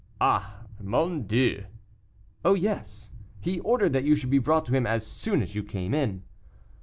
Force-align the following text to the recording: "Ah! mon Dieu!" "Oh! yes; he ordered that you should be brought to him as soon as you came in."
"Ah! 0.19 0.63
mon 0.79 1.27
Dieu!" 1.27 1.65
"Oh! 2.43 2.55
yes; 2.55 3.11
he 3.39 3.59
ordered 3.59 3.93
that 3.93 4.03
you 4.03 4.15
should 4.15 4.31
be 4.31 4.39
brought 4.39 4.65
to 4.65 4.73
him 4.75 4.87
as 4.87 5.05
soon 5.05 5.43
as 5.43 5.53
you 5.53 5.61
came 5.61 5.93
in." 5.93 6.23